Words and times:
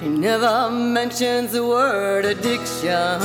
She 0.00 0.08
never 0.08 0.70
mentions 0.70 1.52
the 1.52 1.62
word 1.62 2.24
addiction 2.24 3.20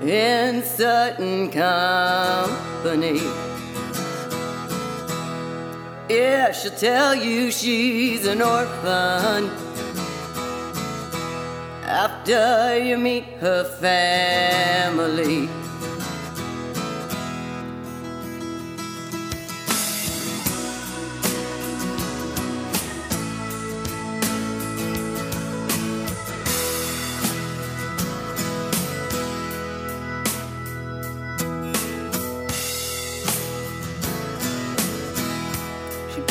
in 0.00 0.62
certain 0.62 1.50
company. 1.50 3.20
Yeah, 6.08 6.52
she'll 6.52 6.70
tell 6.70 7.16
you 7.16 7.50
she's 7.50 8.24
an 8.24 8.40
orphan 8.40 9.50
after 11.82 12.78
you 12.78 12.96
meet 12.98 13.24
her 13.40 13.64
family. 13.64 15.48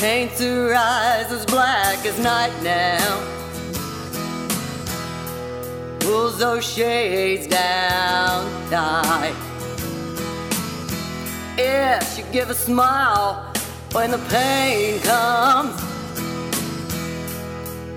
Paints 0.02 0.40
her 0.40 0.74
eyes 0.74 1.32
as 1.32 1.46
black 1.46 2.04
as 2.08 2.18
night 2.18 2.52
now. 2.64 3.22
Pulls 6.00 6.40
those 6.40 6.66
shades 6.66 7.46
down 7.46 8.50
tight. 8.72 9.36
Yeah, 11.56 12.04
she 12.04 12.24
give 12.32 12.50
a 12.50 12.56
smile 12.56 13.54
when 13.92 14.10
the 14.10 14.18
pain 14.30 15.00
comes. 15.02 15.80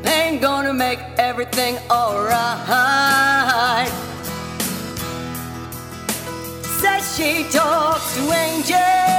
Pain 0.02 0.41
gonna 0.41 0.74
make 0.74 0.98
everything 1.16 1.78
alright. 1.91 3.89
Says 6.80 7.16
she 7.16 7.44
talks 7.50 8.14
to 8.16 8.30
angels. 8.30 9.13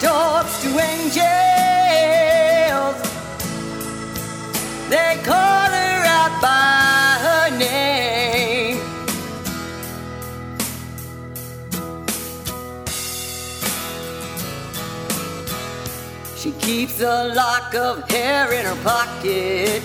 Talks 0.00 0.62
to 0.62 0.68
angels. 0.78 1.26
They 4.88 5.18
call 5.24 5.70
her 5.70 6.04
out 6.06 6.40
by 6.40 7.18
her 7.26 7.50
name. 7.58 8.78
She 16.36 16.52
keeps 16.52 17.00
a 17.00 17.34
lock 17.34 17.74
of 17.74 18.08
hair 18.08 18.52
in 18.52 18.64
her 18.64 18.76
pocket. 18.84 19.82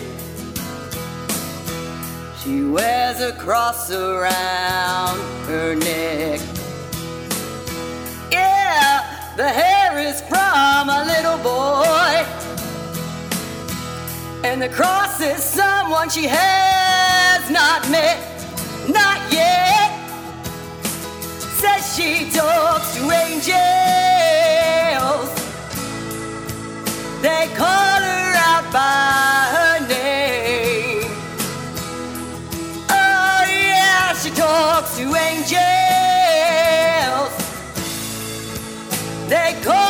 She 2.44 2.64
wears 2.64 3.20
a 3.22 3.34
cross 3.34 3.92
around 3.92 5.20
her 5.48 5.76
neck. 5.76 6.42
Yeah, 8.32 9.34
the 9.38 9.50
hair 9.50 9.81
is 10.12 10.22
from 10.22 10.90
a 10.90 11.02
little 11.14 11.38
boy. 11.38 12.14
And 14.44 14.62
the 14.62 14.70
cross 14.70 15.22
is 15.22 15.42
someone 15.42 16.10
she 16.10 16.26
has 16.28 17.50
not 17.50 17.90
met, 17.90 18.20
not 18.90 19.20
yet. 19.32 19.90
Says 21.62 21.84
she 21.96 22.30
talks 22.32 22.96
to 22.96 23.02
angels. 23.24 23.52
They 27.26 27.46
call 27.62 28.00
her 28.10 28.28
out 28.50 28.66
by 28.80 29.36
her 29.56 29.76
name. 29.88 31.12
Oh, 32.90 33.42
yeah, 33.48 34.14
she 34.22 34.32
talks 34.32 34.98
to 34.98 35.06
angels. 35.30 35.72
They 39.30 39.52
call 39.64 39.81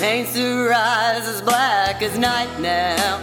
paints 0.00 0.34
her 0.34 0.72
eyes 0.72 1.28
as 1.28 1.42
black 1.42 2.00
as 2.00 2.16
night 2.16 2.48
now. 2.58 3.20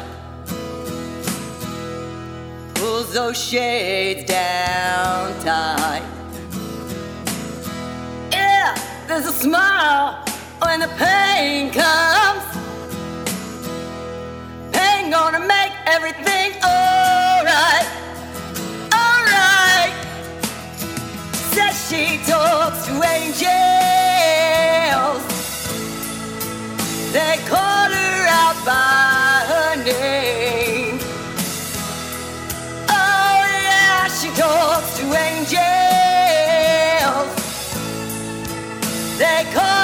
Pulls 2.75 3.11
those 3.11 3.35
shades 3.35 4.25
down 4.25 5.33
tight. 5.39 6.03
Yeah, 8.31 8.77
there's 9.07 9.25
a 9.25 9.31
smile 9.31 10.23
when 10.59 10.81
the 10.81 10.89
pain 10.99 11.71
comes. 11.71 12.45
Pain 14.71 15.09
gonna 15.09 15.39
make 15.39 15.73
everything 15.87 16.51
alright. 16.63 17.87
Alright. 18.93 19.95
Says 21.33 21.75
They 27.17 27.37
called 27.47 27.91
her 27.93 28.27
out 28.29 28.57
by 28.63 29.41
her 29.51 29.75
name. 29.83 30.99
Oh, 32.87 33.39
yeah, 33.65 34.07
she 34.19 34.29
talks 34.39 34.97
to 34.99 35.05
angels. 35.25 35.57
They 39.17 39.41
call 39.51 39.76